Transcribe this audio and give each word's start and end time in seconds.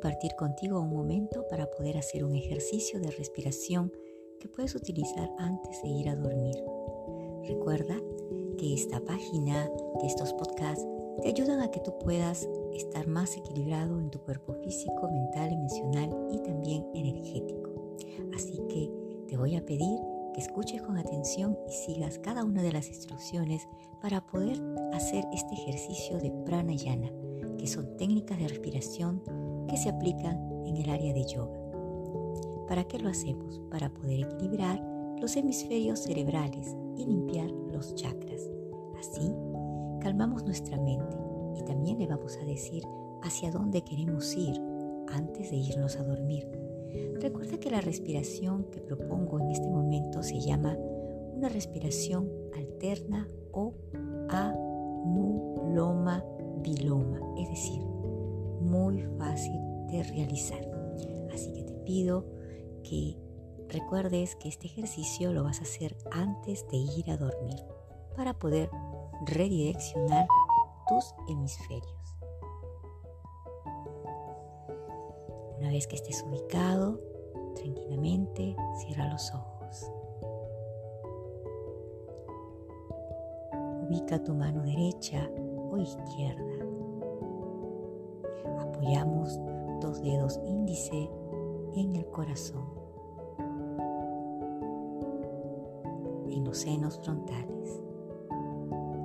compartir 0.00 0.34
contigo 0.34 0.80
un 0.80 0.88
momento 0.88 1.46
para 1.50 1.70
poder 1.70 1.98
hacer 1.98 2.24
un 2.24 2.34
ejercicio 2.34 2.98
de 3.00 3.10
respiración 3.10 3.92
que 4.40 4.48
puedes 4.48 4.74
utilizar 4.74 5.30
antes 5.36 5.82
de 5.82 5.90
ir 5.90 6.08
a 6.08 6.16
dormir. 6.16 6.56
Recuerda 7.46 7.96
que 8.56 8.72
esta 8.72 8.98
página, 9.00 9.68
que 10.00 10.06
estos 10.06 10.32
podcasts 10.32 10.86
te 11.20 11.28
ayudan 11.28 11.60
a 11.60 11.70
que 11.70 11.80
tú 11.80 11.98
puedas 11.98 12.48
estar 12.72 13.06
más 13.08 13.36
equilibrado 13.36 13.98
en 13.98 14.10
tu 14.10 14.20
cuerpo 14.20 14.54
físico, 14.54 15.10
mental, 15.10 15.52
emocional 15.52 16.28
y 16.32 16.38
también 16.38 16.86
energético. 16.94 17.70
Así 18.34 18.58
que 18.70 18.90
te 19.28 19.36
voy 19.36 19.54
a 19.54 19.66
pedir 19.66 20.00
que 20.32 20.40
escuches 20.40 20.80
con 20.80 20.96
atención 20.96 21.58
y 21.68 21.72
sigas 21.72 22.18
cada 22.20 22.42
una 22.42 22.62
de 22.62 22.72
las 22.72 22.88
instrucciones 22.88 23.68
para 24.00 24.26
poder 24.26 24.62
hacer 24.94 25.26
este 25.34 25.52
ejercicio 25.56 26.18
de 26.18 26.30
pranayana, 26.46 27.10
que 27.58 27.66
son 27.66 27.98
técnicas 27.98 28.38
de 28.38 28.48
respiración 28.48 29.22
que 29.70 29.76
se 29.76 29.88
aplican 29.88 30.36
en 30.66 30.76
el 30.76 30.90
área 30.90 31.14
de 31.14 31.24
yoga. 31.24 31.56
¿Para 32.66 32.82
qué 32.84 32.98
lo 32.98 33.08
hacemos? 33.08 33.60
Para 33.70 33.88
poder 33.88 34.20
equilibrar 34.20 34.82
los 35.20 35.36
hemisferios 35.36 36.00
cerebrales 36.00 36.74
y 36.96 37.06
limpiar 37.06 37.48
los 37.50 37.94
chakras. 37.94 38.50
Así, 38.98 39.32
calmamos 40.00 40.42
nuestra 40.44 40.76
mente 40.76 41.16
y 41.56 41.62
también 41.62 41.98
le 42.00 42.08
vamos 42.08 42.36
a 42.36 42.44
decir 42.44 42.82
hacia 43.22 43.52
dónde 43.52 43.82
queremos 43.82 44.34
ir 44.34 44.60
antes 45.12 45.50
de 45.50 45.56
irnos 45.56 45.96
a 45.96 46.02
dormir. 46.02 46.48
Recuerda 47.20 47.58
que 47.60 47.70
la 47.70 47.80
respiración 47.80 48.64
que 48.72 48.80
propongo 48.80 49.38
en 49.38 49.50
este 49.50 49.68
momento 49.68 50.24
se 50.24 50.40
llama 50.40 50.76
una 51.36 51.48
respiración 51.48 52.28
alterna 52.56 53.28
o 53.52 53.74
anuloma 54.28 56.24
viloma, 56.60 57.20
es 57.38 57.48
decir, 57.50 57.80
muy 58.60 59.02
fácil 59.16 59.59
de 59.90 60.02
realizar. 60.02 60.60
Así 61.32 61.52
que 61.52 61.62
te 61.64 61.74
pido 61.84 62.24
que 62.82 63.16
recuerdes 63.68 64.36
que 64.36 64.48
este 64.48 64.66
ejercicio 64.66 65.32
lo 65.32 65.44
vas 65.44 65.60
a 65.60 65.62
hacer 65.62 65.96
antes 66.10 66.66
de 66.68 66.76
ir 66.76 67.10
a 67.10 67.16
dormir 67.16 67.60
para 68.16 68.34
poder 68.38 68.70
redireccionar 69.26 70.26
tus 70.88 71.14
hemisferios. 71.28 72.16
Una 75.58 75.70
vez 75.70 75.86
que 75.86 75.96
estés 75.96 76.24
ubicado, 76.24 77.00
tranquilamente 77.54 78.56
cierra 78.78 79.12
los 79.12 79.32
ojos. 79.34 79.92
Ubica 83.86 84.22
tu 84.22 84.34
mano 84.34 84.62
derecha 84.62 85.30
o 85.70 85.76
izquierda. 85.76 86.64
Apoyamos 88.60 89.38
dos 89.80 90.02
dedos 90.02 90.38
índice 90.44 91.10
en 91.74 91.96
el 91.96 92.06
corazón, 92.10 92.68
en 96.28 96.44
los 96.44 96.58
senos 96.58 97.00
frontales 97.02 97.82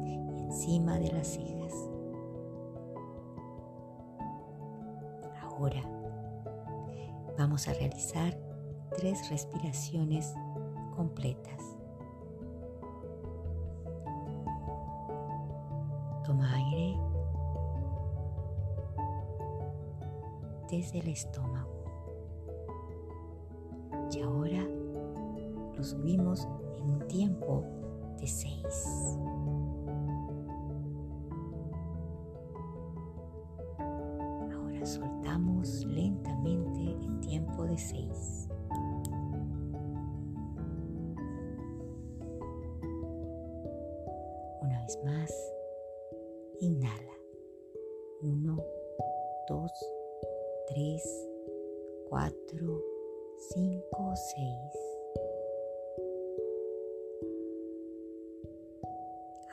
y 0.05 0.15
encima 0.41 0.99
de 0.99 1.11
las 1.11 1.27
cejas. 1.27 1.89
Ahora 5.41 5.81
vamos 7.37 7.67
a 7.67 7.73
realizar 7.73 8.37
tres 8.97 9.29
respiraciones 9.29 10.33
completas. 10.95 11.61
Toma 16.25 16.53
aire 16.55 16.99
desde 20.69 20.99
el 20.99 21.09
estómago. 21.09 21.85
Y 24.11 24.21
ahora 24.21 24.63
lo 25.75 25.83
subimos 25.83 26.47
en 26.77 26.89
un 26.89 27.07
tiempo 27.07 27.63
de 28.19 28.27
seis. 28.27 29.17
Ahora 34.53 34.85
soltamos 34.85 35.85
lentamente 35.85 36.81
en 37.03 37.19
tiempo 37.21 37.65
de 37.65 37.77
seis. 37.77 38.47
Una 44.61 44.81
vez 44.81 44.99
más, 45.03 45.53
inhala. 46.61 47.11
Uno, 48.21 48.57
dos, 49.47 49.71
tres, 50.67 51.03
cuatro, 52.09 52.83
cinco, 53.53 54.13
seis. 54.15 54.85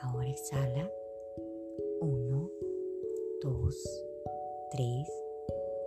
Ahora 0.01 0.29
exhala. 0.29 0.91
Uno, 2.01 2.49
dos, 3.41 4.05
tres, 4.71 5.07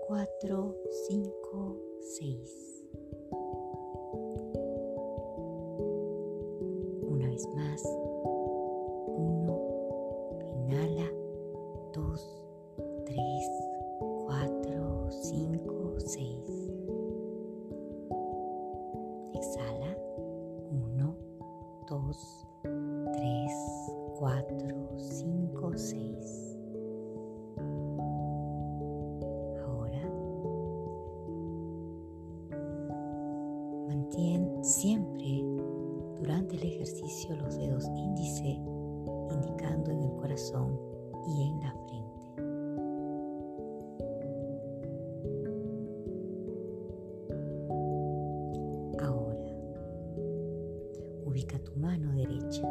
cuatro, 0.06 0.76
cinco, 1.08 1.76
seis. 2.00 2.84
Una 7.02 7.28
vez 7.28 7.46
más. 7.54 7.82
4, 24.26 24.98
5, 24.98 25.70
6. 25.76 26.58
Ahora 29.64 30.02
mantén 33.86 34.64
siempre 34.64 35.44
durante 36.18 36.56
el 36.56 36.64
ejercicio 36.64 37.36
los 37.36 37.56
dedos 37.56 37.86
índice 37.94 38.60
indicando 39.30 39.92
en 39.92 40.02
el 40.02 40.10
corazón 40.16 40.76
y 41.28 41.42
en 41.42 41.60
la 41.60 41.72
frente. 41.86 42.20
Ahora, 49.04 49.52
ubica 51.26 51.60
tu 51.60 51.76
mano 51.78 52.12
derecha 52.12 52.66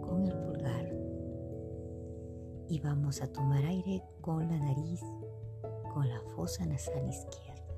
con 0.00 0.24
el 0.24 0.32
pulgar 0.38 0.94
y 2.68 2.80
vamos 2.80 3.20
a 3.20 3.30
tomar 3.30 3.62
aire 3.64 4.02
con 4.20 4.48
la 4.48 4.58
nariz, 4.58 5.02
con 5.92 6.08
la 6.08 6.20
fosa 6.34 6.64
nasal 6.64 7.06
izquierda. 7.06 7.74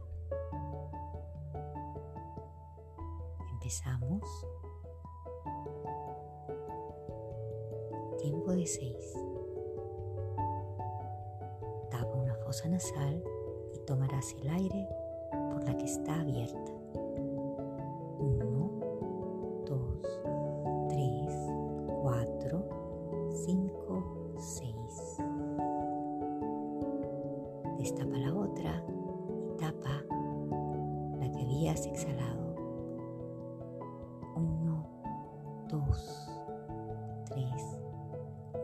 Empezamos. 3.52 4.22
Tiempo 8.20 8.52
de 8.52 8.66
6. 8.66 8.96
Tapa 11.90 12.14
una 12.14 12.34
fosa 12.36 12.68
nasal 12.68 13.22
y 13.74 13.78
tomarás 13.80 14.32
el 14.40 14.48
aire 14.48 14.88
por 15.50 15.64
la 15.64 15.76
que 15.76 15.86
está 15.86 16.20
abierta. 16.20 16.85
1, 34.36 35.66
2, 35.68 36.30
3, 37.30 37.80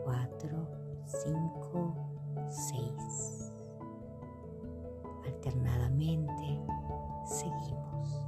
4, 0.03 0.67
5, 1.05 1.95
6. 2.47 3.51
Alternadamente 5.25 6.61
seguimos. 7.25 8.27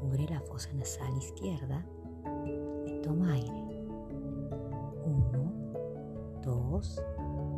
Cubre 0.00 0.26
la 0.28 0.40
fosa 0.40 0.72
nasal 0.72 1.14
izquierda 1.18 1.84
y 2.86 3.00
toma 3.02 3.32
aire. 3.32 3.84
1, 5.04 5.52
2, 6.42 7.02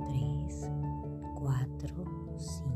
3, 0.08 0.70
4, 1.37 2.05
5, 2.37 2.75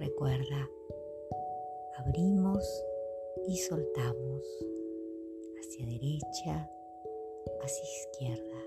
Recuerda, 0.00 0.70
abrimos 1.98 2.64
y 3.46 3.58
soltamos. 3.58 4.42
Hacia 5.58 5.84
derecha, 5.84 6.70
hacia 7.62 7.84
izquierda. 7.84 8.64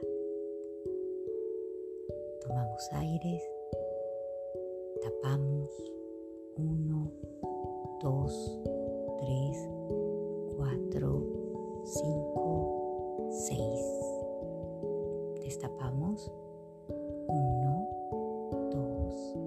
Tomamos 2.42 2.88
aires, 2.94 3.42
tapamos. 5.02 5.72
1, 6.56 7.12
2, 8.00 8.60
3, 9.18 9.70
4, 10.56 11.24
5, 11.84 13.30
6. 13.32 13.60
Destapamos. 15.44 16.32
1, 17.28 17.88
2, 18.72 19.43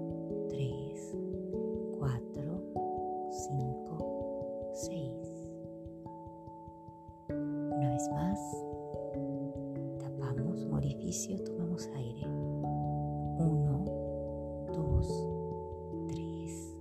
5, 3.37 4.71
6. 4.73 5.11
Una 7.29 7.91
vez 7.91 8.09
más, 8.09 8.39
tapamos 9.99 10.63
un 10.63 10.73
orificio, 10.73 11.37
tomamos 11.43 11.87
aire. 11.95 12.25
1, 12.25 13.85
2, 14.73 16.07
3, 16.07 16.75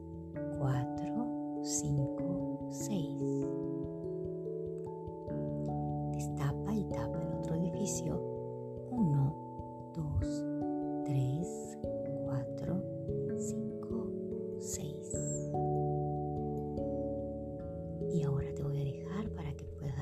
4, 0.58 1.61
5, 1.62 2.69
6. 2.70 3.06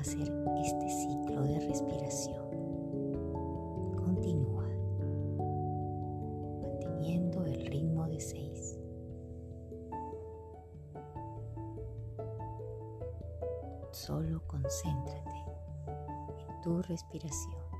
Hacer 0.05 0.31
este 0.63 0.87
ciclo 0.87 1.41
de 1.41 1.59
respiración. 1.61 2.45
Continúa 3.95 4.67
manteniendo 6.61 7.43
el 7.43 7.65
ritmo 7.65 8.07
de 8.07 8.19
6. 8.19 8.77
Solo 13.89 14.43
concéntrate 14.45 15.43
en 16.37 16.61
tu 16.61 16.83
respiración. 16.83 17.74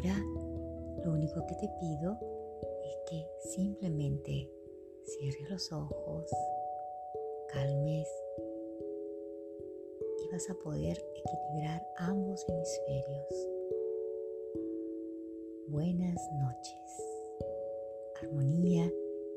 Ahora 0.00 0.24
lo 1.04 1.12
único 1.12 1.44
que 1.46 1.54
te 1.56 1.68
pido 1.78 2.18
es 2.84 2.96
que 3.08 3.26
simplemente 3.50 4.50
cierres 5.04 5.50
los 5.50 5.72
ojos, 5.72 6.30
calmes 7.48 8.08
y 10.18 10.32
vas 10.32 10.48
a 10.48 10.54
poder 10.54 10.96
equilibrar 11.14 11.82
ambos 11.98 12.44
hemisferios. 12.48 13.48
Buenas 15.68 16.18
noches. 16.38 17.04
Armonía 18.22 18.90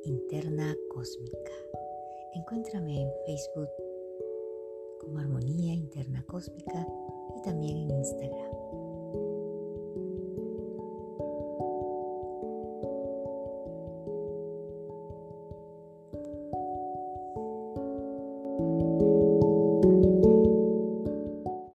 interna 0.06 0.75
cósmica. 0.94 1.51
Encuéntrame 2.36 3.01
en 3.01 3.12
Facebook 3.25 3.69
como 5.00 5.19
Armonía 5.19 5.74
Interna 5.74 6.24
Cósmica 6.27 6.88
y 7.38 7.42
también 7.42 7.77
en 7.77 7.98
Instagram. 7.98 8.82